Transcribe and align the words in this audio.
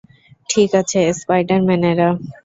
ঠিক 0.49 0.69
আছে, 0.81 0.99
স্পাইডার-ম্যানেরা। 1.19 2.09